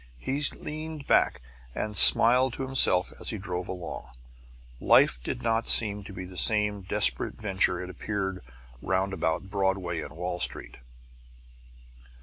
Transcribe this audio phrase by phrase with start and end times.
[0.17, 1.43] He leaned back
[1.75, 4.09] and smiled to himself as he drove along.
[4.79, 8.39] Life did not seem to be the same desperate venture it appears
[8.81, 10.79] round about Broadway and Wall Street.